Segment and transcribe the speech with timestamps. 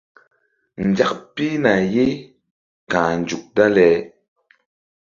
[0.89, 2.05] Nzak pihna ye
[2.91, 3.89] ka̧h nzuk dale.